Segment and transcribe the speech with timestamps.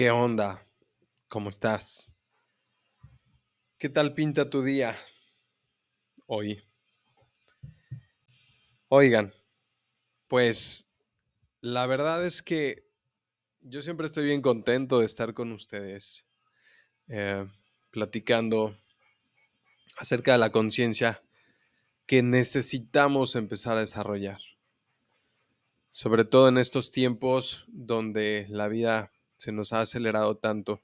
[0.00, 0.66] ¿Qué onda?
[1.28, 2.16] ¿Cómo estás?
[3.76, 4.96] ¿Qué tal pinta tu día
[6.24, 6.64] hoy?
[8.88, 9.34] Oigan,
[10.26, 10.94] pues
[11.60, 12.88] la verdad es que
[13.60, 16.24] yo siempre estoy bien contento de estar con ustedes,
[17.08, 17.46] eh,
[17.90, 18.78] platicando
[19.98, 21.22] acerca de la conciencia
[22.06, 24.40] que necesitamos empezar a desarrollar.
[25.90, 30.82] Sobre todo en estos tiempos donde la vida se nos ha acelerado tanto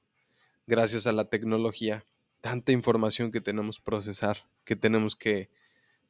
[0.66, 2.06] gracias a la tecnología,
[2.41, 5.51] tanta información que tenemos que procesar, que tenemos que,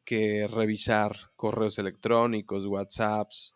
[0.04, 3.52] que revisar, correos electrónicos, WhatsApps,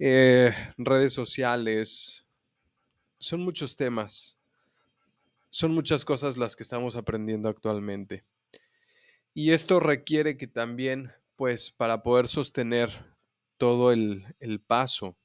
[0.00, 2.26] eh, redes sociales,
[3.20, 4.36] son muchos temas,
[5.48, 8.24] son muchas cosas las que estamos aprendiendo actualmente.
[9.32, 13.14] Y esto requiere que también, pues, para poder sostener
[13.58, 15.16] todo el, el paso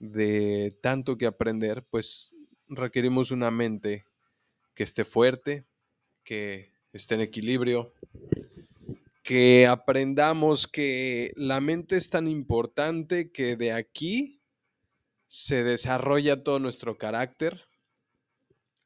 [0.00, 2.32] de tanto que aprender, pues
[2.66, 4.06] requerimos una mente
[4.74, 5.66] que esté fuerte,
[6.24, 7.94] que esté en equilibrio,
[9.22, 14.40] que aprendamos que la mente es tan importante que de aquí
[15.26, 17.68] se desarrolla todo nuestro carácter,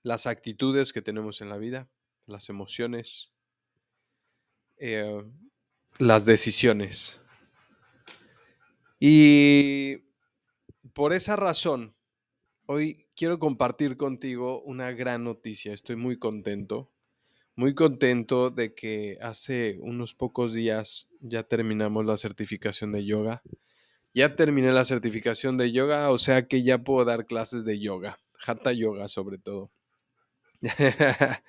[0.02, 1.88] las actitudes que tenemos en la vida,
[2.26, 3.32] las emociones,
[4.76, 5.24] eh,
[5.98, 7.20] las decisiones.
[9.00, 10.03] Y
[10.94, 11.96] por esa razón,
[12.66, 15.74] hoy quiero compartir contigo una gran noticia.
[15.74, 16.90] Estoy muy contento,
[17.56, 23.42] muy contento de que hace unos pocos días ya terminamos la certificación de yoga.
[24.14, 28.20] Ya terminé la certificación de yoga, o sea que ya puedo dar clases de yoga,
[28.46, 29.72] hatha yoga sobre todo.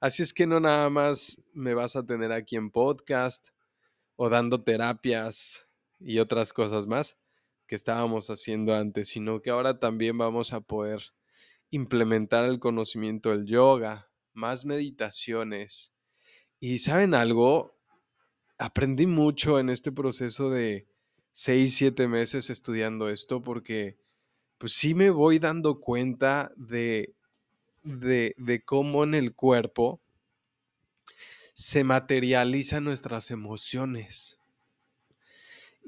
[0.00, 3.48] Así es que no nada más me vas a tener aquí en podcast
[4.16, 5.68] o dando terapias
[6.00, 7.18] y otras cosas más,
[7.68, 11.02] que estábamos haciendo antes, sino que ahora también vamos a poder
[11.70, 15.92] implementar el conocimiento del yoga, más meditaciones.
[16.60, 17.78] Y saben algo,
[18.58, 20.88] aprendí mucho en este proceso de
[21.30, 23.98] seis, siete meses estudiando esto porque
[24.56, 27.14] pues sí me voy dando cuenta de,
[27.84, 30.00] de, de cómo en el cuerpo
[31.52, 34.40] se materializan nuestras emociones.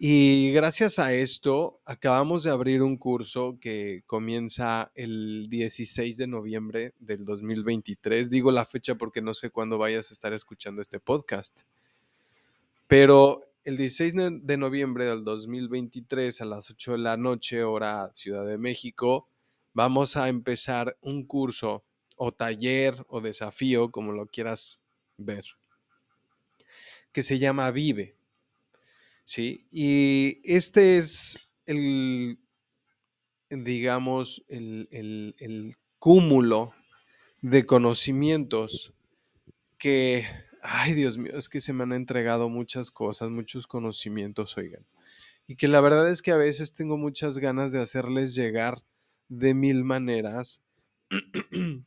[0.02, 6.94] Y gracias a esto, acabamos de abrir un curso que comienza el 16 de noviembre
[6.98, 8.30] del 2023.
[8.30, 11.64] Digo la fecha porque no sé cuándo vayas a estar escuchando este podcast.
[12.86, 18.46] Pero el 16 de noviembre del 2023 a las 8 de la noche, hora Ciudad
[18.46, 19.28] de México,
[19.74, 21.84] vamos a empezar un curso
[22.16, 24.80] o taller o desafío, como lo quieras
[25.18, 25.44] ver,
[27.12, 28.16] que se llama Vive.
[29.24, 29.66] ¿Sí?
[29.70, 32.38] Y este es el,
[33.50, 36.72] digamos, el, cúmulo
[37.42, 38.94] de conocimientos
[39.76, 40.26] que,
[40.62, 44.86] ay Dios mío, es que se me han entregado muchas cosas, muchos conocimientos, oigan.
[45.46, 48.82] Y que la verdad es que a veces tengo muchas ganas de hacerles llegar
[49.28, 50.62] de mil maneras.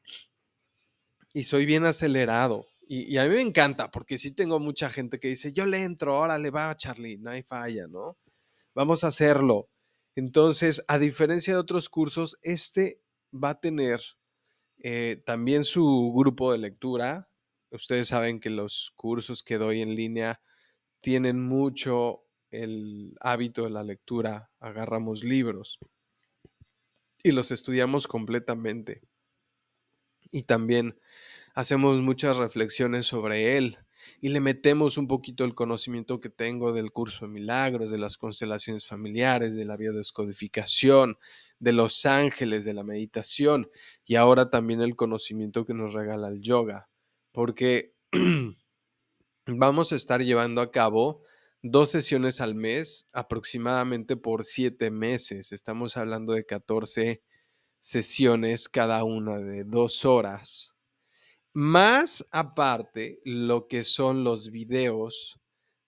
[1.34, 2.68] y soy bien acelerado.
[2.96, 6.14] Y, a mí me encanta, porque sí tengo mucha gente que dice, yo le entro,
[6.14, 8.20] ahora le va, Charlie, no hay falla, ¿no?
[8.76, 9.68] Vamos a hacerlo.
[10.16, 13.02] Entonces, a diferencia de otros cursos, este
[13.34, 14.00] va a tener
[14.78, 17.32] eh, también su grupo de lectura.
[17.72, 20.40] Ustedes saben que los cursos que doy en línea
[21.02, 24.52] tienen mucho el hábito de la lectura.
[24.60, 25.80] Agarramos libros
[27.24, 29.02] y los estudiamos completamente.
[30.32, 30.96] Y también
[31.54, 33.78] hacemos muchas reflexiones sobre él
[34.20, 38.18] y le metemos un poquito el conocimiento que tengo del curso de milagros, de las
[38.18, 41.18] constelaciones familiares, de la biodescodificación,
[41.60, 43.70] de los ángeles, de la meditación
[44.06, 46.90] y ahora también el conocimiento que nos regala el yoga,
[47.32, 47.94] porque
[49.48, 51.24] vamos a estar llevando a cabo
[51.62, 55.54] dos sesiones al mes, aproximadamente por siete meses.
[55.54, 57.24] Estamos hablando de 14
[57.80, 60.73] sesiones cada una de dos horas
[61.54, 65.40] más aparte, lo que son los videos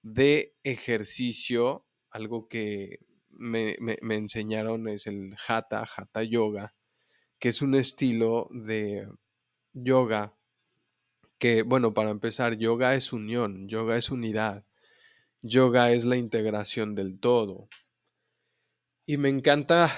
[0.04, 6.76] de ejercicio, algo que me, enseñaron es el Hatha, Hatha Yoga,
[7.40, 9.08] que es un estilo de
[9.74, 10.38] yoga
[11.38, 14.66] que, bueno, para empezar, yoga es unión, yoga es unidad,
[15.42, 17.68] yoga es la integración del todo.
[19.06, 19.92] Y me encanta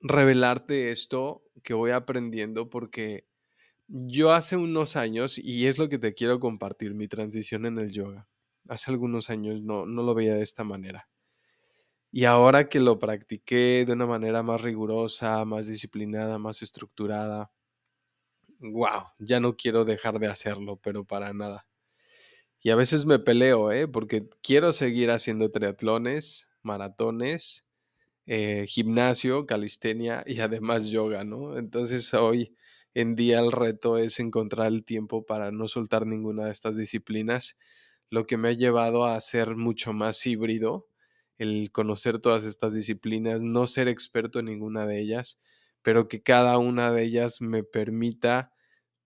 [0.00, 3.29] revelarte esto que voy aprendiendo porque
[3.90, 7.90] yo hace unos años, y es lo que te quiero compartir, mi transición en el
[7.92, 8.28] yoga.
[8.68, 11.08] Hace algunos años no, no lo veía de esta manera.
[12.12, 17.52] Y ahora que lo practiqué de una manera más rigurosa, más disciplinada, más estructurada,
[18.60, 21.66] wow, ya no quiero dejar de hacerlo, pero para nada.
[22.62, 23.88] Y a veces me peleo, ¿eh?
[23.88, 27.68] Porque quiero seguir haciendo triatlones, maratones,
[28.26, 31.58] eh, gimnasio, calistenia y además yoga, ¿no?
[31.58, 32.54] Entonces hoy
[32.94, 37.58] en día el reto es encontrar el tiempo para no soltar ninguna de estas disciplinas,
[38.10, 40.88] lo que me ha llevado a ser mucho más híbrido
[41.38, 45.40] el conocer todas estas disciplinas, no ser experto en ninguna de ellas,
[45.82, 48.52] pero que cada una de ellas me permita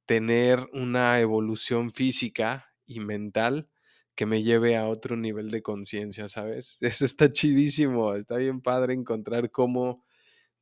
[0.06, 3.68] tener una evolución física y mental
[4.14, 6.78] que me lleve a otro nivel de conciencia, ¿sabes?
[6.82, 10.03] Eso está chidísimo, está bien padre encontrar cómo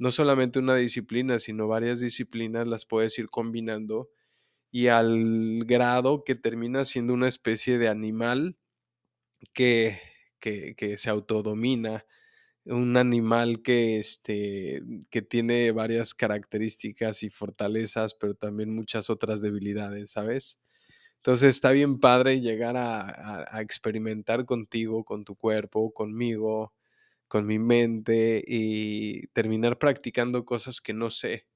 [0.02, 4.10] no solamente una disciplina, sino varias disciplinas las puedes ir combinando
[4.70, 8.56] y al grado que termina siendo una especie de animal
[9.54, 10.00] que
[10.42, 12.04] que, se autodomina,
[12.64, 20.12] un animal que, este, que tiene varias características y fortalezas, pero también muchas otras debilidades,
[20.12, 20.60] ¿sabes?
[21.16, 26.72] Entonces está bien padre llegar a, a, experimentar contigo, con tu cuerpo, conmigo,
[27.32, 31.46] con mi mente y terminar practicando cosas que no sé.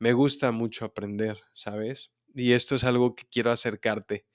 [0.00, 2.16] Me gusta mucho aprender, ¿sabes?
[2.34, 4.26] Y esto es algo que quiero acercarte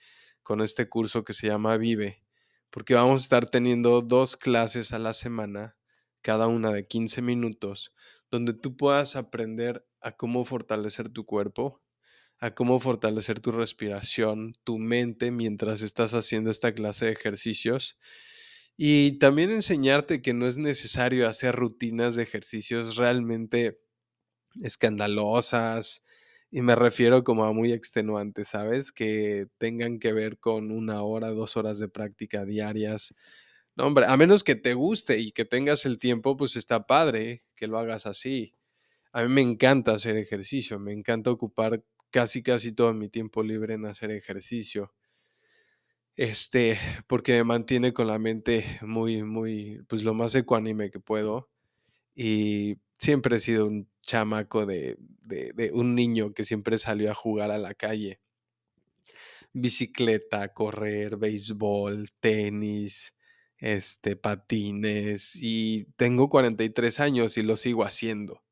[0.42, 2.24] con este curso que se llama Vive
[2.70, 5.76] porque vamos a estar teniendo dos clases a la semana,
[6.22, 7.94] cada una de 15 minutos,
[8.32, 11.82] donde tú puedas aprender a cómo fortalecer tu cuerpo,
[12.38, 17.98] a cómo fortalecer tu respiración, tu mente mientras estás haciendo esta clase de ejercicios.
[18.82, 23.82] Y también enseñarte que no es necesario hacer rutinas de ejercicios realmente
[24.64, 26.06] escandalosas,
[26.50, 28.94] y me refiero como a muy extenuantes, ¿sabes?
[28.94, 33.16] Que tengan que ver con una hora, dos horas de práctica diarias.
[33.76, 37.44] No, hombre, a menos que te guste y que tengas el tiempo, pues está padre
[37.56, 38.56] que lo hagas así.
[39.14, 43.76] A mí me encanta hacer ejercicio, me encanta ocupar casi casi todo mi tiempo libre
[43.76, 44.94] en hacer ejercicio.
[46.20, 46.78] Este,
[47.08, 51.50] porque me mantiene con la mente muy, muy, pues lo más ecuánime que puedo.
[52.14, 54.98] Y siempre he sido un chamaco de,
[55.72, 58.20] un niño que siempre salió a jugar a la calle.
[59.54, 63.16] Bicicleta, correr, béisbol, tenis,
[63.58, 68.44] este, patines y tengo 43 años y lo sigo haciendo.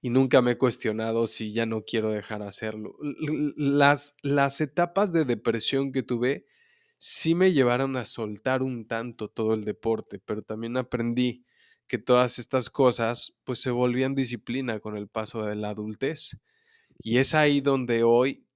[0.00, 2.96] Y nunca me he cuestionado si ya no quiero dejar hacerlo.
[3.56, 6.46] Las, las etapas de depresión que tuve
[7.06, 11.44] sí me llevaron a soltar un tanto todo el deporte, pero también aprendí
[11.86, 16.38] que todas estas cosas pues se volvían disciplina con el paso de la adultez.
[16.98, 18.46] Y es ahí donde hoy,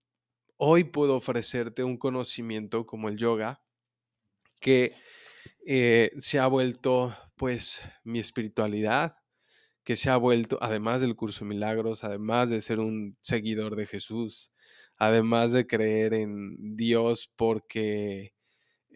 [0.56, 3.60] hoy puedo ofrecerte un conocimiento como el yoga
[4.62, 4.94] que
[5.66, 9.16] eh, se ha vuelto pues mi espiritualidad,
[9.84, 14.54] que se ha vuelto, además del curso Milagros, además de ser un seguidor de Jesús,
[14.98, 18.37] además de creer en Dios porque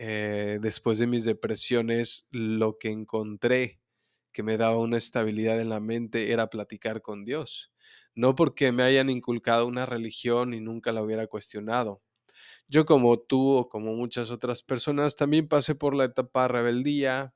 [0.04, 3.80] eh, después de mis depresiones lo que encontré
[4.32, 7.72] que me daba una estabilidad en la mente era platicar con Dios.
[8.16, 12.02] No porque me hayan inculcado una religión y nunca la hubiera cuestionado.
[12.66, 17.34] Yo como tú o como muchas otras personas también pasé por la etapa de rebeldía,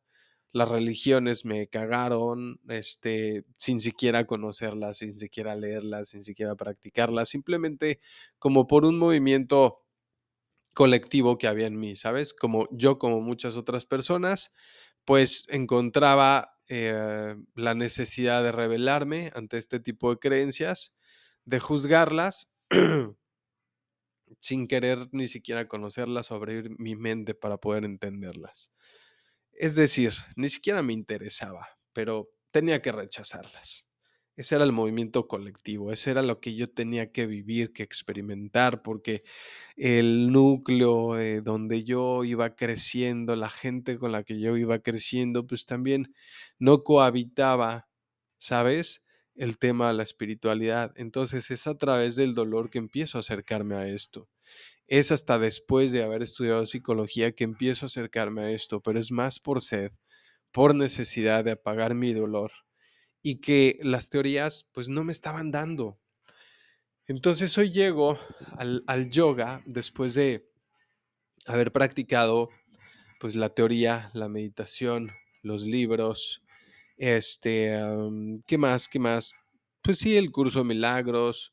[0.51, 8.01] las religiones me cagaron, este, sin siquiera conocerlas, sin siquiera leerlas, sin siquiera practicarlas, simplemente
[8.41, 9.86] como por un movimiento
[10.77, 12.35] colectivo que había en mí, ¿sabes?
[12.35, 14.55] Como yo, como muchas otras personas,
[15.07, 20.95] pues encontraba eh, la necesidad de rebelarme ante este tipo de creencias,
[21.47, 22.59] de juzgarlas
[24.39, 28.71] sin querer ni siquiera conocerlas o abrir mi mente para poder entenderlas.
[29.53, 33.86] Es decir, ni siquiera me interesaba, pero tenía que rechazarlas.
[34.37, 38.83] Ese era el movimiento colectivo, ese era lo que yo tenía que vivir, que experimentar,
[38.83, 39.25] porque
[39.77, 45.47] el núcleo eh, donde yo iba creciendo, la gente con la que yo iba creciendo,
[45.47, 46.15] pues también
[46.59, 47.89] no cohabitaba,
[48.39, 49.07] ¿sabes?
[49.35, 50.93] El tema de la espiritualidad.
[50.97, 54.29] Entonces es a través del dolor que empiezo a acercarme a esto.
[54.89, 59.13] Es hasta después de haber estudiado psicología que empiezo a acercarme a esto, pero es
[59.13, 59.93] más por sed,
[60.53, 62.53] por necesidad de apagar mi dolor
[63.27, 65.99] y que las teorías pues no me estaban dando.
[67.09, 68.17] Entonces hoy llego
[68.57, 70.49] al, yoga después de
[71.49, 72.51] haber practicado
[73.19, 75.11] pues la teoría, la meditación,
[75.43, 76.45] los libros,
[76.99, 77.77] este,
[78.47, 78.89] ¿qué más?
[78.89, 79.35] ¿Qué más?
[79.83, 81.53] Pues sí, el curso de milagros,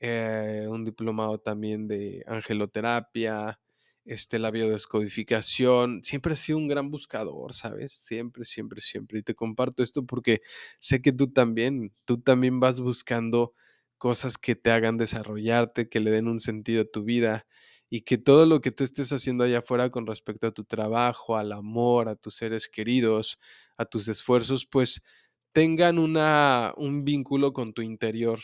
[0.00, 3.60] eh, un diplomado también de angeloterapia,
[4.04, 6.02] este, la biodescodificación.
[6.02, 7.92] Siempre he sido un gran buscador, ¿sabes?
[7.92, 9.18] Siempre, siempre, siempre.
[9.20, 10.42] Y te comparto esto porque
[10.78, 13.54] sé que tú también, tú también vas buscando
[13.98, 17.46] cosas que te hagan desarrollarte, que le den un sentido a tu vida
[17.90, 21.36] y que todo lo que tú estés haciendo allá afuera con respecto a tu trabajo,
[21.36, 23.38] al amor, a tus seres queridos,
[23.76, 25.04] a tus esfuerzos, pues
[25.52, 28.40] tengan una, un vínculo con tu interior,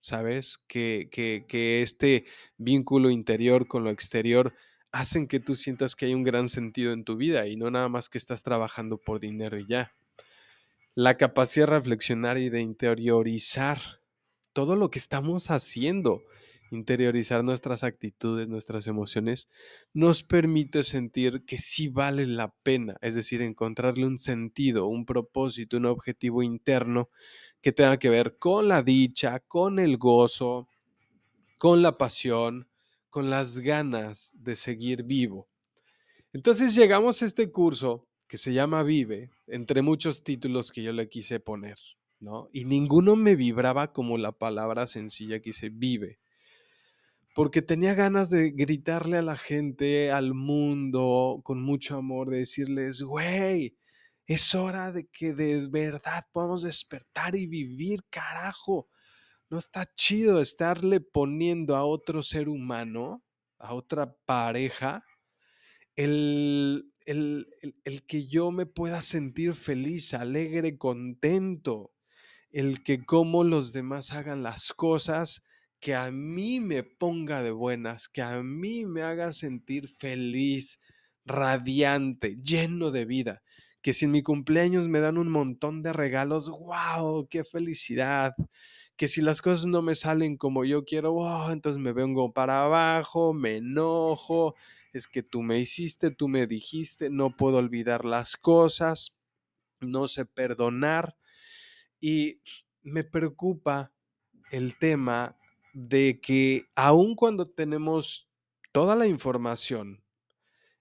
[0.00, 0.58] ¿sabes?
[0.68, 4.54] Que, que, que este vínculo interior con lo exterior
[4.92, 7.88] hacen que tú sientas que hay un gran sentido en tu vida y no nada
[7.88, 9.92] más que estás trabajando por dinero y ya.
[10.94, 13.78] La capacidad de reflexionar y de interiorizar
[14.52, 16.22] todo lo que estamos haciendo,
[16.70, 19.48] interiorizar nuestras actitudes, nuestras emociones,
[19.92, 25.76] nos permite sentir que sí vale la pena, es decir, encontrarle un sentido, un propósito,
[25.76, 27.08] un objetivo interno
[27.60, 30.68] que tenga que ver con la dicha, con el gozo,
[31.58, 32.67] con la pasión,
[33.10, 35.48] con las ganas de seguir vivo.
[36.32, 41.08] Entonces llegamos a este curso que se llama Vive, entre muchos títulos que yo le
[41.08, 41.78] quise poner,
[42.20, 42.48] ¿no?
[42.52, 46.18] Y ninguno me vibraba como la palabra sencilla que dice Vive
[47.38, 53.02] porque tenía ganas de gritarle a la gente, al mundo, con mucho amor, de decirles,
[53.02, 53.78] güey,
[54.26, 58.88] es hora de que de verdad podamos despertar y vivir, carajo.
[59.50, 63.24] No está chido estarle poniendo a otro ser humano,
[63.58, 65.02] a otra pareja,
[65.96, 67.48] el, el,
[67.84, 71.92] el, que yo me pueda sentir feliz, alegre, contento,
[72.50, 75.44] el que como los demás hagan las cosas
[75.80, 80.80] que a mí me ponga de buenas, que a mí me haga sentir feliz,
[81.24, 83.42] radiante, lleno de vida.
[83.80, 88.34] Que si en mi cumpleaños me dan un montón de regalos, wow, qué felicidad.
[88.98, 92.64] Que si las cosas no me salen como yo quiero, wow, entonces me vengo para
[92.64, 94.56] abajo, me enojo,
[94.92, 99.16] es que tú me hiciste, tú me dijiste, no puedo olvidar las cosas,
[99.80, 101.16] no sé perdonar.
[102.00, 102.40] Y
[102.82, 103.92] me preocupa
[104.50, 105.38] el tema
[105.72, 108.28] de que aun cuando tenemos
[108.72, 110.02] toda la información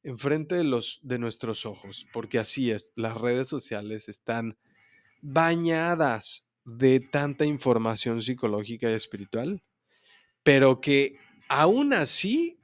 [0.02, 4.58] enfrente de, los, de nuestros ojos, porque así es, las redes sociales están
[5.22, 9.64] bañadas de tanta información psicológica y espiritual,
[10.44, 11.18] pero que
[11.50, 12.60] aún así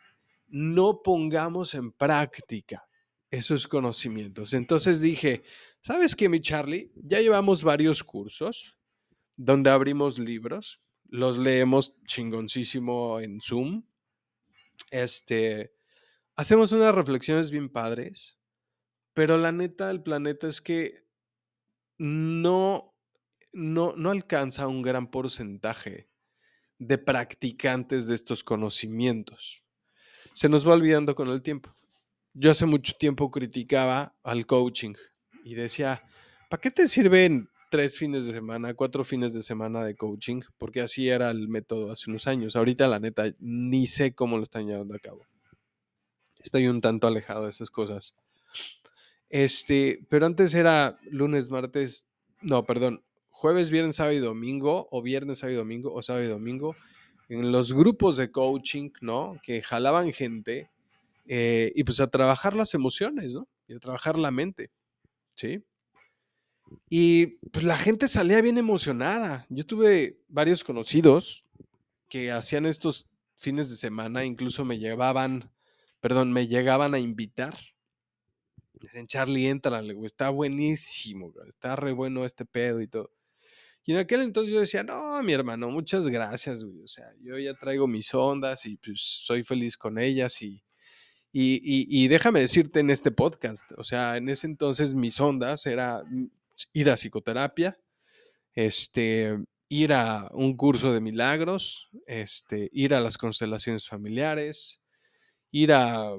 [0.48, 2.86] no pongamos en práctica
[3.32, 4.54] esos conocimientos.
[4.54, 5.44] Entonces dije,
[5.80, 6.92] ¿sabes qué, mi Charlie?
[6.96, 8.78] Ya llevamos varios cursos
[9.36, 10.84] donde abrimos libros
[11.14, 13.84] los leemos chingoncísimo en Zoom.
[14.90, 15.76] Este,
[16.36, 18.40] hacemos unas reflexiones bien padres,
[19.14, 21.06] pero la neta del planeta es que
[22.00, 22.93] no,
[23.54, 26.10] no, no alcanza un gran porcentaje
[26.80, 29.64] de practicantes de estos conocimientos.
[30.34, 31.74] Se nos va olvidando con el tiempo.
[32.34, 34.96] Yo hace mucho tiempo criticaba al coaching
[35.46, 36.04] y decía,
[36.50, 40.82] ¿para qué te sirven tres fines de semana, cuatro fines de semana de coaching, porque
[40.82, 42.56] así era el método hace unos años.
[42.56, 45.26] Ahorita, la neta, ni sé cómo lo están llevando a cabo.
[46.38, 48.14] Estoy un tanto alejado de esas cosas.
[49.28, 52.06] Este, pero antes era lunes, martes,
[52.44, 56.30] no, perdón, jueves, viernes, sábado y domingo, o viernes, sábado y domingo, o sábado y
[56.30, 56.76] domingo,
[57.28, 59.38] en los grupos de coaching, ¿no?
[59.44, 60.70] Que jalaban gente
[61.26, 63.48] eh, y pues a trabajar las emociones, ¿no?
[63.68, 64.72] Y a trabajar la mente,
[65.36, 65.64] ¿sí?
[66.90, 69.46] Y pues la gente salía bien emocionada.
[69.50, 71.46] Yo tuve varios conocidos
[72.10, 75.52] que hacían estos fines de semana, incluso me llevaban,
[76.00, 77.58] perdón, me llegaban a invitar.
[78.74, 83.12] Dicen, Charlie, entrale, güey, está buenísimo, está re bueno este pedo y todo.
[83.86, 86.82] Y en aquel entonces yo decía, no, mi hermano, muchas gracias, güey.
[86.82, 90.64] O sea, yo ya traigo mis ondas y pues soy feliz con ellas y,
[91.32, 96.04] y, y, déjame decirte en este podcast, o sea, en ese entonces mis ondas era
[96.74, 97.80] ir a psicoterapia,
[98.54, 104.84] este, ir a un curso de milagros, este, ir a las constelaciones familiares,
[105.52, 106.12] ir a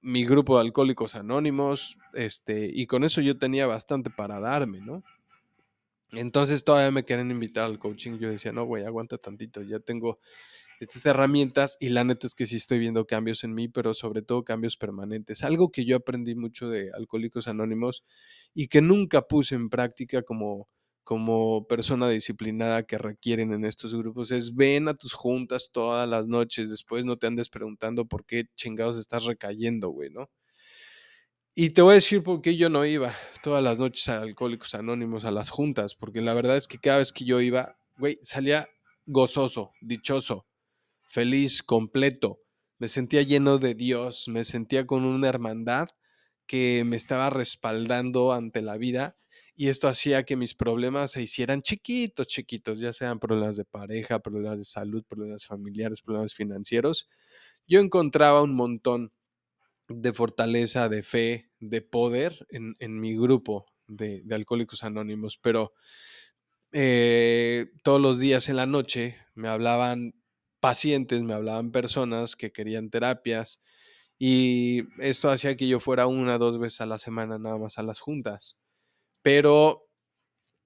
[0.00, 5.04] mi grupo de alcohólicos anónimos, este, y con eso yo tenía bastante para darme, ¿no?
[6.12, 8.18] Entonces todavía me querían invitar al coaching.
[8.18, 10.18] Yo decía, no, güey, aguanta tantito, ya tengo
[10.80, 14.22] estas herramientas y la neta es que sí estoy viendo cambios en mí, pero sobre
[14.22, 15.44] todo cambios permanentes.
[15.44, 18.04] Algo que yo aprendí mucho de Alcohólicos Anónimos
[18.54, 20.68] y que nunca puse en práctica como,
[21.04, 26.26] como persona disciplinada que requieren en estos grupos es ven a tus juntas todas las
[26.28, 30.28] noches, después no te andes preguntando por qué chingados estás recayendo, güey, ¿no?
[31.54, 34.74] Y te voy a decir por qué yo no iba todas las noches a Alcohólicos
[34.74, 38.18] Anónimos, a las juntas, porque la verdad es que cada vez que yo iba, güey,
[38.22, 38.70] salía
[39.04, 40.46] gozoso, dichoso,
[41.10, 42.40] feliz, completo.
[42.78, 45.88] me sentía lleno de Dios, me sentía con una hermandad
[46.46, 49.14] que me estaba respaldando ante la vida
[49.54, 54.20] y esto hacía que mis problemas se hicieran chiquitos, chiquitos, ya sean problemas de pareja,
[54.20, 57.10] problemas de salud, problemas familiares, problemas financieros.
[57.68, 59.12] Yo encontraba un montón
[59.94, 65.72] de fortaleza, de fe, de poder en, mi grupo de, Alcohólicos Anónimos, pero
[66.72, 70.14] eh, todos los días en la noche me hablaban
[70.60, 73.60] pacientes, me hablaban personas que querían terapias
[74.18, 77.82] y esto hacía que yo fuera una dos veces a la semana nada más a
[77.82, 78.58] las juntas.
[79.22, 79.88] Pero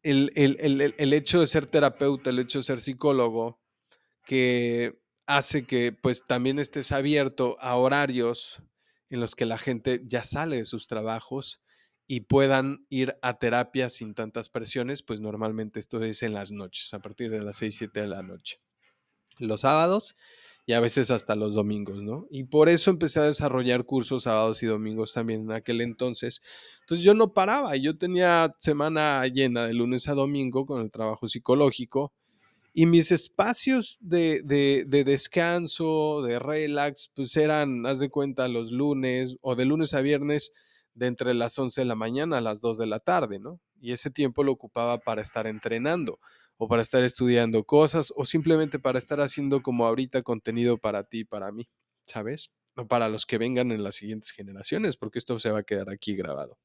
[0.02, 3.60] el, el hecho de ser terapeuta, el hecho de ser psicólogo,
[4.24, 8.62] que hace que pues también estés abierto a horarios
[9.10, 11.62] en los que la gente ya sale de sus trabajos
[12.06, 16.94] y puedan ir a terapia sin tantas presiones, pues normalmente esto es en las noches,
[16.94, 18.60] a partir de las 6, 7 de la noche.
[19.38, 20.16] Los sábados
[20.66, 22.26] y a veces hasta los domingos, ¿no?
[22.30, 26.42] Y por eso empecé a desarrollar cursos sábados y domingos también en aquel entonces.
[26.80, 31.28] Entonces yo no paraba, yo tenía semana llena de lunes a domingo con el trabajo
[31.28, 32.12] psicológico
[32.78, 34.42] y mis espacios de,
[34.86, 40.52] descanso, de relax, pues eran, haz de cuenta, los lunes o de lunes a viernes
[40.92, 43.62] de entre las 11 de la mañana a las 2 de la tarde, ¿no?
[43.80, 46.20] Y ese tiempo lo ocupaba para estar entrenando
[46.58, 51.24] o para estar estudiando cosas o simplemente para estar haciendo como ahorita contenido para ti
[51.24, 51.70] para mí,
[52.04, 52.50] ¿sabes?
[52.76, 55.88] O para los que vengan en las siguientes generaciones, porque esto se va a quedar
[55.88, 56.58] aquí grabado.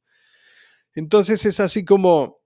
[0.94, 2.42] Entonces es así como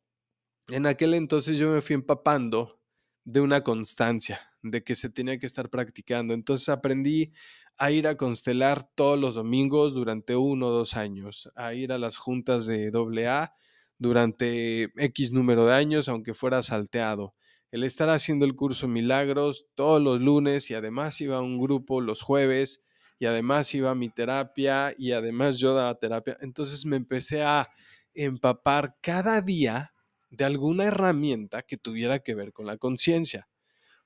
[0.67, 2.79] en aquel entonces yo me fui empapando
[3.25, 6.33] de una constancia, de que se tenía que estar practicando.
[6.33, 7.33] Entonces aprendí
[7.77, 11.97] a ir a constelar todos los domingos durante uno o dos años, a ir a
[11.97, 13.53] las juntas de AA
[13.97, 17.35] durante X número de años, aunque fuera salteado.
[17.71, 21.99] El estar haciendo el curso Milagros todos los lunes y además iba a un grupo
[21.99, 22.83] los jueves
[23.19, 26.37] y además iba a mi terapia y además yo daba terapia.
[26.41, 27.69] Entonces me empecé a
[28.13, 29.94] empapar cada día
[30.35, 33.47] de alguna herramienta que tuviera que ver con la conciencia.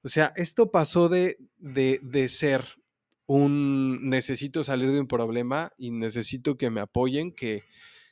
[0.03, 2.63] O sea, esto pasó de, de, ser
[3.25, 7.63] un necesito salir de un problema y necesito que me apoyen, que,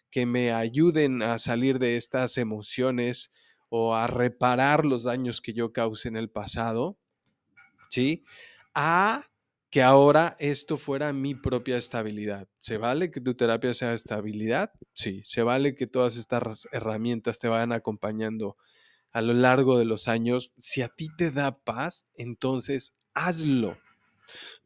[0.10, 3.32] que me ayuden a salir de estas emociones
[3.70, 6.98] o a reparar los daños que yo causé en el pasado,
[7.89, 8.24] ¿sí?
[8.74, 9.24] A
[9.70, 12.48] que ahora esto fuera mi propia estabilidad.
[12.58, 14.72] ¿Se vale que tu terapia sea estabilidad?
[14.94, 18.56] Sí, se vale que todas estas herramientas te vayan acompañando
[19.12, 20.54] a lo largo de los años.
[20.58, 23.78] Si a ti te da paz, entonces hazlo.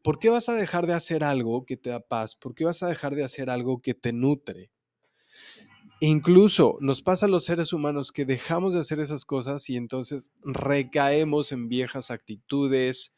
[0.02, 2.34] ¿Por qué vas a dejar de hacer algo que te da paz?
[2.34, 4.70] ¿Por qué vas a dejar de hacer algo que te nutre?
[6.00, 10.32] Incluso nos pasa a los seres humanos que dejamos de hacer esas cosas y entonces
[10.42, 13.14] recaemos en viejas actitudes,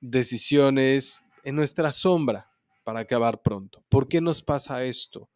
[0.00, 2.50] decisiones en nuestra sombra
[2.84, 3.84] para acabar pronto.
[3.88, 5.30] ¿Por qué nos pasa esto?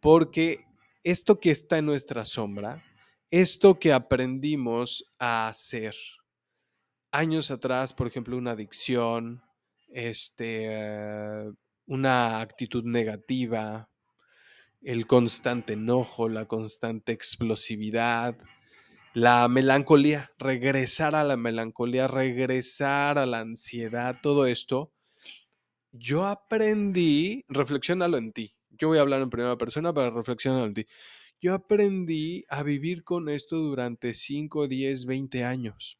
[0.00, 0.64] Porque
[1.02, 2.84] esto que está en nuestra sombra,
[3.30, 5.94] esto que aprendimos a hacer
[7.10, 9.42] años atrás, por ejemplo, una adicción,
[9.88, 11.52] este,
[11.86, 13.88] una actitud negativa,
[14.82, 18.36] el constante enojo, la constante explosividad,
[19.14, 24.92] la melancolía, regresar a la melancolía, regresar a la ansiedad, todo esto,
[25.92, 28.54] yo aprendí, reflexionalo en ti.
[28.70, 30.86] Yo voy a hablar en primera persona, para reflexionar en ti.
[31.40, 35.98] Yo aprendí a vivir con esto durante 5, 10, 20 años.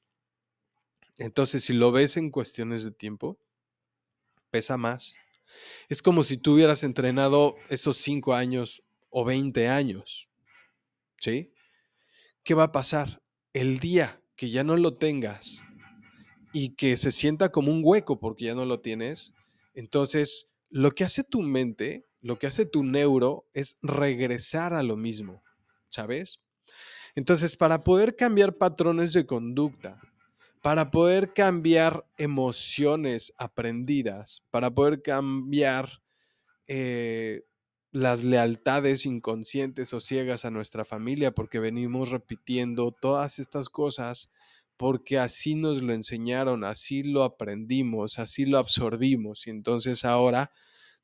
[1.17, 3.39] Entonces, si lo ves en cuestiones de tiempo,
[4.51, 5.15] pesa más.
[5.89, 10.29] Es como si tú hubieras entrenado esos 5 años o 20 años.
[11.19, 11.53] ¿Sí?
[12.49, 13.21] ¿qué va a pasar?
[13.53, 15.63] El día que ya no lo tengas
[16.55, 19.35] y que se sienta como un hueco porque ya no lo tienes,
[19.79, 24.97] entonces lo que hace tu mente, lo que hace tu neuro es regresar a lo
[24.97, 25.43] mismo,
[25.89, 26.41] ¿sabes?
[27.15, 30.01] Entonces, para poder cambiar patrones de conducta,
[30.63, 36.03] para poder cambiar emociones aprendidas, para poder cambiar
[36.67, 37.45] eh,
[37.91, 44.33] las lealtades inconscientes o ciegas a nuestra familia porque venimos repitiendo todas estas cosas
[44.79, 50.53] porque así nos lo enseñaron, así lo aprendimos, así lo absorbimos y entonces ahora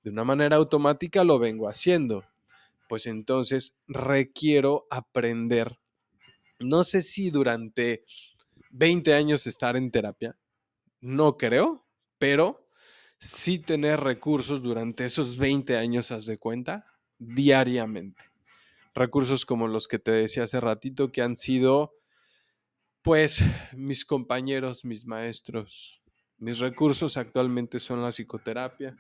[0.03, 2.25] de una manera automática lo vengo haciendo.
[2.89, 5.79] Pues entonces requiero aprender.
[6.61, 8.05] No sé si durante
[8.71, 10.39] 20 años estar en terapia,
[11.01, 11.85] no creo,
[12.19, 12.69] pero
[13.19, 16.87] sí tener recursos durante esos 20 años, haz de cuenta,
[17.19, 18.23] diariamente.
[18.95, 21.95] Recursos como los que te decía hace ratito, que han sido,
[23.05, 23.45] pues,
[23.77, 26.03] mis compañeros, mis maestros.
[26.39, 28.97] Mis recursos actualmente son la psicoterapia,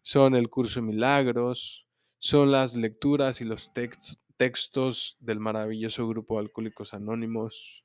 [0.00, 1.86] son el curso de milagros,
[2.18, 3.72] son las lecturas y los
[4.36, 7.84] textos del maravilloso grupo de Alcohólicos Anónimos,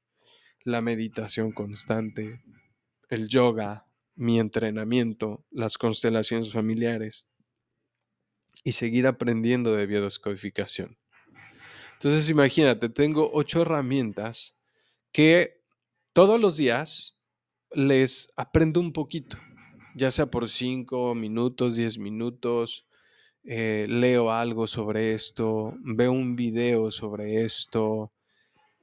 [0.63, 2.43] la meditación constante,
[3.09, 7.35] el yoga, mi entrenamiento, las constelaciones familiares
[8.63, 10.97] y seguir aprendiendo de biodescodificación.
[11.93, 14.54] Entonces imagínate, tengo ocho herramientas
[15.15, 15.61] que
[16.11, 17.17] todos los días
[17.71, 19.37] les aprendo un poquito,
[19.95, 22.85] ya sea por cinco minutos, diez minutos,
[23.45, 28.11] eh, leo algo sobre esto, veo un video sobre esto.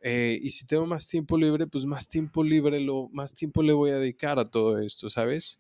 [0.02, 3.74] Eh, y si tengo más tiempo libre, pues más tiempo libre, lo, más tiempo le
[3.74, 5.58] voy a dedicar a todo esto, ¿sabes?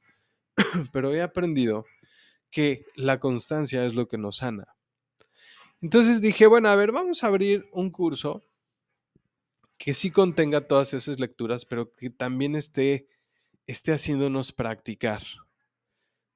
[0.90, 1.84] Pero he aprendido
[2.50, 4.68] que la constancia es lo que nos sana.
[5.82, 8.42] Entonces dije, bueno, a ver, vamos a abrir un curso
[9.82, 13.08] que sí contenga todas esas lecturas, pero que también esté,
[13.66, 15.20] esté haciéndonos practicar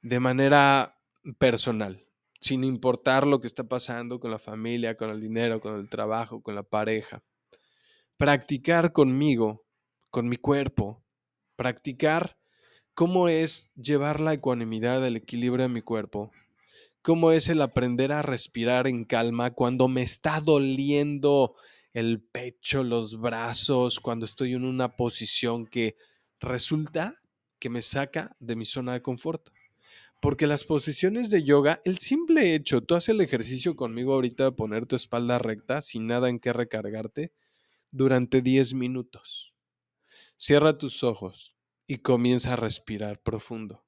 [0.03, 1.01] de manera
[1.39, 2.05] personal
[2.41, 6.43] sin importar lo que está pasando con la familia, con el dinero, con el trabajo,
[6.43, 7.23] con la pareja.
[8.17, 9.65] Practicar conmigo,
[10.11, 11.05] con mi cuerpo,
[11.55, 12.41] practicar
[12.95, 16.33] cómo es llevar la ecuanimidad, el equilibrio a mi cuerpo,
[17.01, 21.55] cómo es el aprender a respirar en calma cuando me está doliendo
[21.97, 25.97] el pecho, los brazos, cuando estoy en una posición que
[26.39, 27.15] resulta
[27.59, 29.49] que me saca de mi zona de confort.
[30.21, 34.53] Porque las posiciones de yoga, el simple hecho, tú haces el ejercicio conmigo ahorita de
[34.53, 37.33] poner tu espalda recta sin nada en qué recargarte
[37.91, 39.55] durante 10 minutos.
[40.37, 41.57] Cierra tus ojos
[41.87, 43.86] y comienza a respirar profundo.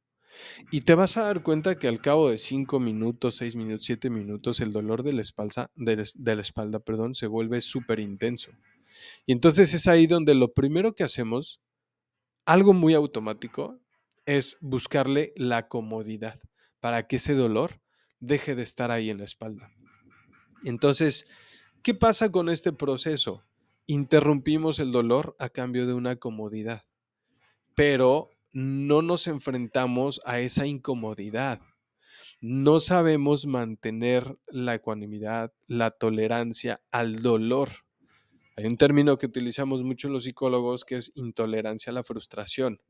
[0.70, 4.10] Y te vas a dar cuenta que al cabo de 5 minutos, 6 minutos, 7
[4.10, 8.50] minutos, el dolor de la espalda, de, de la espalda perdón, se vuelve súper intenso.
[9.26, 11.60] Y entonces es ahí donde lo primero que hacemos,
[12.44, 13.78] algo muy automático,
[14.26, 16.38] es buscarle la comodidad
[16.80, 17.80] para que ese dolor
[18.20, 19.70] deje de estar ahí en la espalda.
[20.64, 21.28] Entonces,
[21.82, 23.44] ¿qué pasa con este proceso?
[23.86, 26.84] Interrumpimos el dolor a cambio de una comodidad,
[27.74, 31.60] pero no nos enfrentamos a esa incomodidad.
[32.40, 37.68] No sabemos mantener la ecuanimidad, la tolerancia al dolor.
[38.56, 42.80] Hay un término que utilizamos mucho los psicólogos que es intolerancia a la frustración.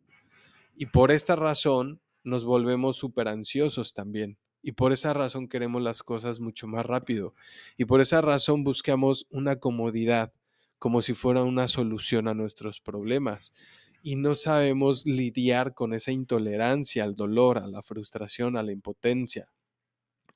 [0.77, 4.39] Y por esta razón nos volvemos súper ansiosos también.
[4.63, 7.35] Y por esa razón queremos las cosas mucho más rápido.
[7.77, 10.33] Y por esa razón buscamos una comodidad
[10.79, 13.53] como si fuera una solución a nuestros problemas.
[14.03, 19.51] Y no sabemos lidiar con esa intolerancia al dolor, a la frustración, a la impotencia.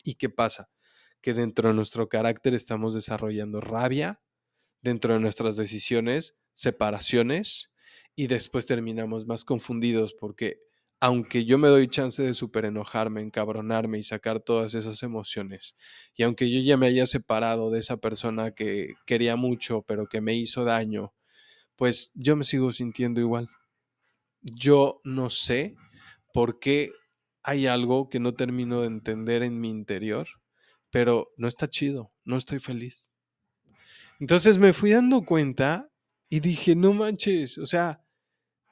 [0.04, 0.70] ¿Y qué pasa?
[1.20, 4.20] Que dentro de nuestro carácter estamos desarrollando rabia,
[4.80, 7.70] dentro de nuestras decisiones, separaciones
[8.16, 10.60] y después terminamos más confundidos porque
[11.00, 15.74] aunque yo me doy chance de super enojarme, encabronarme y sacar todas esas emociones,
[16.14, 20.20] y aunque yo ya me haya separado de esa persona que quería mucho, pero que
[20.20, 21.12] me hizo daño,
[21.76, 23.48] pues yo me sigo sintiendo igual.
[24.40, 25.76] Yo no sé
[26.32, 26.92] por qué
[27.42, 30.28] hay algo que no termino de entender en mi interior,
[30.90, 33.10] pero no está chido, no estoy feliz.
[34.20, 35.90] Entonces me fui dando cuenta
[36.28, 38.02] y dije, no manches, o sea,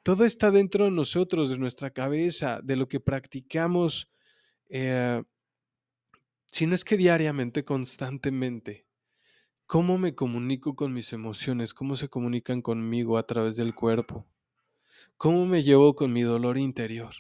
[0.03, 4.11] todo está dentro de nosotros, de nuestra cabeza, de lo que practicamos,
[4.69, 5.23] eh,
[6.47, 8.87] si no es que diariamente, constantemente.
[9.71, 11.75] ¿Cómo me comunico con mis emociones?
[11.75, 14.27] ¿Cómo se comunican conmigo a través del cuerpo?
[15.17, 17.15] ¿Cómo me llevo con mi dolor interior?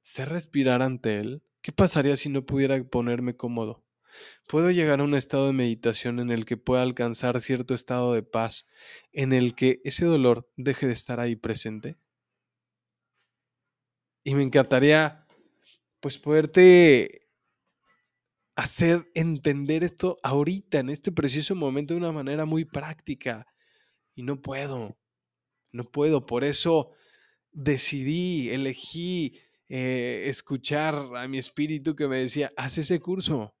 [0.00, 1.42] ¿Sé respirar ante él?
[1.60, 3.82] ¿Qué pasaría si no pudiera ponerme cómodo?
[4.46, 8.22] ¿Puedo llegar a un estado de meditación en el que pueda alcanzar cierto estado de
[8.22, 8.70] paz,
[9.10, 11.98] en el que ese dolor deje de estar ahí presente?
[14.22, 15.26] Y me encantaría,
[15.98, 17.27] pues, poderte
[18.58, 23.46] hacer entender esto ahorita, en este preciso momento, de una manera muy práctica.
[24.16, 24.98] Y no puedo,
[25.70, 26.26] no puedo.
[26.26, 26.90] Por eso
[27.52, 33.54] decidí, elegí eh, escuchar a mi espíritu que me decía, haz ese curso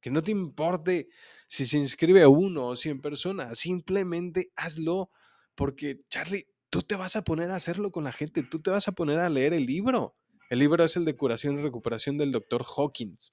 [0.00, 1.08] que no te importe
[1.48, 5.10] si se inscribe uno o 100 personas, simplemente hazlo
[5.56, 8.86] porque, Charlie, tú te vas a poner a hacerlo con la gente, tú te vas
[8.86, 10.14] a poner a leer el libro.
[10.50, 13.32] El libro es el de curación y recuperación del doctor Hawkins,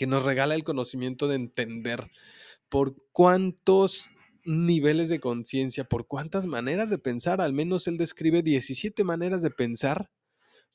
[0.00, 2.10] que nos regala el conocimiento de entender
[2.70, 4.08] por cuántos
[4.44, 9.50] niveles de conciencia, por cuántas maneras de pensar, al menos él describe 17 maneras de
[9.50, 10.10] pensar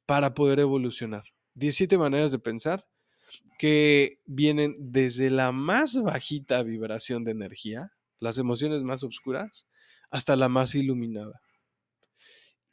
[0.06, 1.24] para poder evolucionar.
[1.56, 2.86] 17 maneras de pensar
[3.58, 9.66] que vienen desde la más bajita vibración de energía, las emociones más oscuras,
[10.12, 11.42] hasta la más iluminada.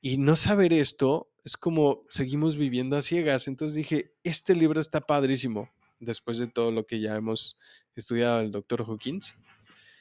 [0.02, 3.48] Y no saber esto Es como seguimos viviendo a ciegas.
[3.48, 5.70] Entonces dije, este libro está padrísimo,
[6.02, 7.56] después de todo lo que ya hemos
[7.94, 9.34] estudiado el doctor Hawkins.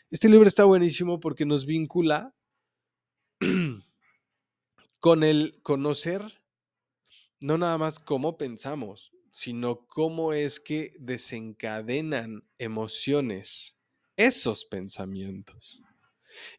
[0.10, 2.36] Este libro está buenísimo porque nos vincula
[5.00, 6.42] con el conocer
[7.40, 13.80] no nada más cómo pensamos, sino cómo es que desencadenan emociones
[14.16, 15.82] esos pensamientos.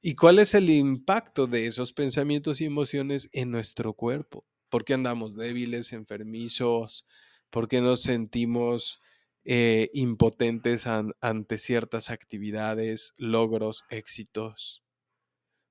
[0.02, 4.44] ¿Y cuál es el impacto de esos pensamientos y emociones en nuestro cuerpo?
[4.68, 7.06] ¿Por qué andamos débiles, enfermizos?
[7.50, 9.00] ¿Por qué nos sentimos
[9.44, 14.82] eh, impotentes ante ciertas actividades, logros, éxitos?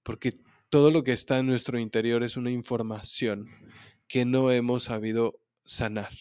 [0.03, 0.33] Porque
[0.69, 3.47] todo lo que está en nuestro interior es una información
[4.07, 6.11] que no hemos sabido sanar.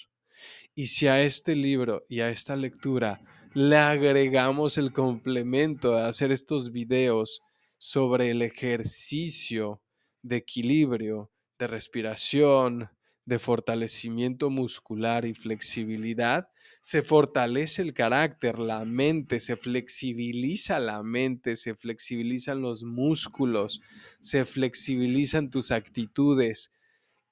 [0.74, 3.20] Y si a este libro y a esta lectura
[3.52, 7.42] le agregamos el complemento de hacer estos videos
[7.78, 9.82] sobre el ejercicio
[10.22, 12.90] de equilibrio, de respiración,
[13.24, 16.48] de fortalecimiento muscular y flexibilidad,
[16.80, 23.80] se fortalece el carácter, la mente, se flexibiliza la mente, se flexibilizan los músculos,
[24.20, 26.72] se flexibilizan tus actitudes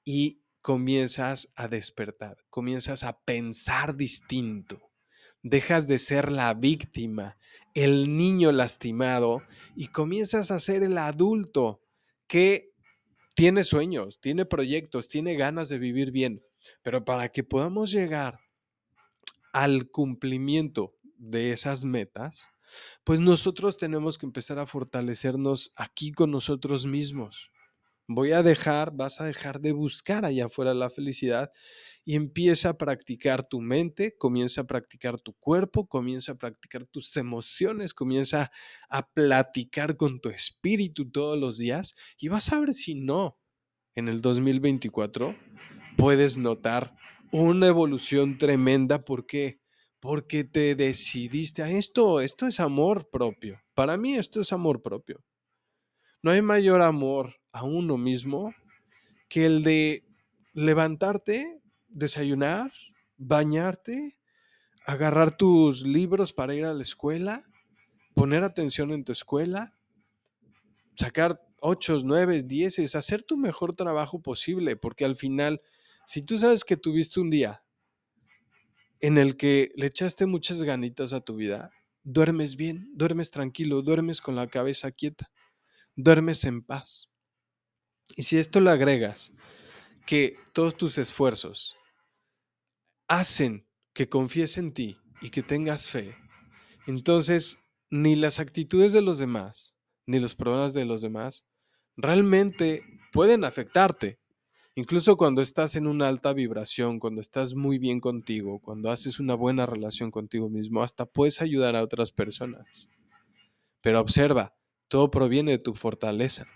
[0.03, 4.91] y comienzas a despertar, comienzas a pensar distinto,
[5.41, 7.37] dejas de ser la víctima,
[7.73, 9.41] el niño lastimado
[9.75, 11.81] y comienzas a ser el adulto
[12.27, 12.68] que
[13.39, 16.43] tiene sueños, tiene proyectos, tiene ganas de vivir bien.
[16.83, 18.41] Pero para que podamos llegar
[19.53, 22.49] al cumplimiento de esas metas,
[23.05, 27.49] pues nosotros tenemos que empezar a fortalecernos aquí con nosotros mismos
[28.09, 31.51] voy a dejar, vas a dejar de buscar allá afuera la felicidad
[32.03, 37.15] y empieza a practicar tu mente, comienza a practicar tu cuerpo, comienza a practicar tus
[37.17, 38.51] emociones, comienza
[38.89, 43.37] a platicar con tu espíritu todos los días y vas a ver si no,
[43.93, 45.37] en el 2024
[45.95, 46.95] puedes notar
[47.31, 49.05] una evolución tremenda.
[49.05, 49.61] ¿Por qué?
[49.99, 53.61] Porque te decidiste a esto, esto es amor propio.
[53.75, 55.23] Para mí esto es amor propio.
[56.23, 58.53] No hay mayor amor a uno mismo
[59.27, 60.05] que el de
[60.53, 62.71] levantarte, desayunar,
[63.17, 64.19] bañarte,
[64.85, 67.43] agarrar tus libros para ir a la escuela,
[68.15, 69.77] poner atención en tu escuela,
[70.95, 75.61] sacar 8, 9, 10, hacer tu mejor trabajo posible, porque al final,
[76.05, 77.63] si tú sabes que tuviste un día
[78.99, 81.71] en el que le echaste muchas ganitas a tu vida,
[82.03, 85.31] duermes bien, duermes tranquilo, duermes con la cabeza quieta,
[85.95, 87.09] duermes en paz.
[88.15, 89.33] Y si esto lo agregas,
[90.05, 91.77] que todos tus esfuerzos
[93.07, 96.15] hacen que confíes en ti y que tengas fe,
[96.87, 101.45] entonces ni las actitudes de los demás, ni los problemas de los demás,
[101.95, 104.19] realmente pueden afectarte.
[104.75, 109.35] Incluso cuando estás en una alta vibración, cuando estás muy bien contigo, cuando haces una
[109.35, 112.87] buena relación contigo mismo, hasta puedes ayudar a otras personas.
[113.81, 114.55] Pero observa,
[114.87, 116.47] todo proviene de tu fortaleza.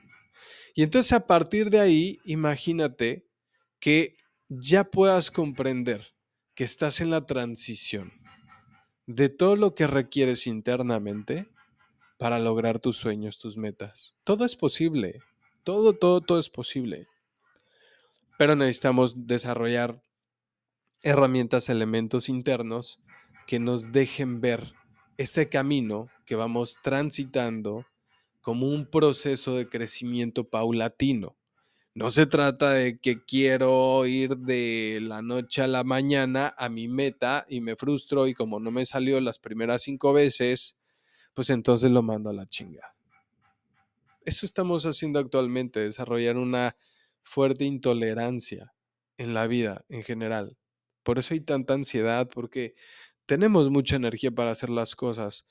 [0.76, 3.28] Y entonces a partir de ahí, imagínate
[3.80, 4.16] que
[4.50, 6.14] ya puedas comprender
[6.56, 8.14] que estás en la transición
[9.06, 11.50] de todo lo que requieres internamente
[12.18, 14.16] para lograr tus sueños, tus metas.
[14.24, 15.20] Todo es posible,
[15.64, 17.08] todo, todo, todo es posible.
[18.38, 20.02] Pero necesitamos desarrollar
[21.02, 23.02] herramientas, elementos internos
[23.46, 24.74] que nos dejen ver
[25.18, 27.86] ese camino que vamos transitando
[28.44, 31.38] como un proceso de crecimiento paulatino.
[31.96, 36.90] No se trata de que quiero ir de la noche a la mañana a mi
[36.90, 40.78] meta y me frustro y como no me salió las primeras cinco veces,
[41.34, 42.94] pues entonces lo mando a la chinga.
[44.26, 46.76] Eso estamos haciendo actualmente, desarrollar una
[47.22, 48.74] fuerte intolerancia
[49.18, 50.58] en la vida en general.
[51.04, 52.76] Por eso hay tanta ansiedad, porque
[53.26, 55.48] tenemos mucha energía para hacer las cosas,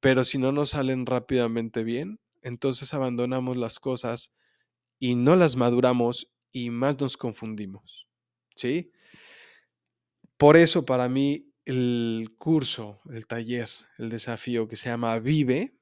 [0.00, 4.32] pero si no nos salen rápidamente bien, entonces abandonamos las cosas
[4.98, 8.06] y no las maduramos y más nos confundimos.
[8.54, 8.92] ¿Sí?
[10.36, 15.76] Por eso para mí el curso, el taller, el desafío que se llama Vive,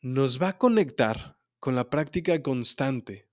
[0.00, 3.28] nos va a conectar con la práctica constante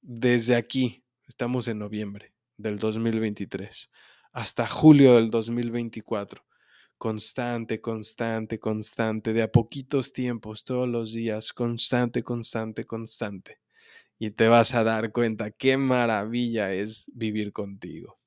[0.00, 3.90] desde aquí, estamos en noviembre del 2023,
[4.32, 6.44] hasta julio del 2024
[7.02, 13.58] constante, constante, constante, de a poquitos tiempos, todos los días, constante, constante, constante.
[14.20, 18.20] Y te vas a dar cuenta qué maravilla es vivir contigo.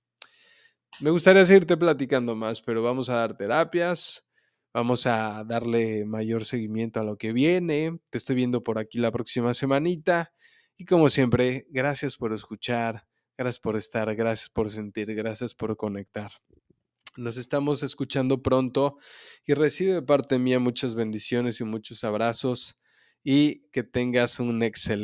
[1.00, 4.26] Me gustaría seguirte platicando más, pero vamos a dar terapias,
[4.74, 7.98] vamos a darle mayor seguimiento a lo que viene.
[8.10, 10.34] Te estoy viendo por aquí la próxima semanita.
[10.76, 13.08] Y como siempre, gracias por escuchar,
[13.38, 16.32] Gracias por estar, gracias por sentir, gracias por conectar.
[17.18, 18.98] Nos estamos escuchando pronto
[19.46, 22.76] y recibe de parte mía muchas bendiciones y muchos abrazos
[23.24, 24.96] y que tengas un excelente